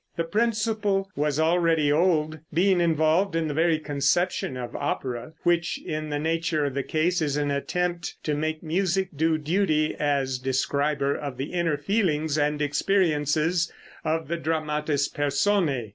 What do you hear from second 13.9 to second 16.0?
of the dramatis personæ.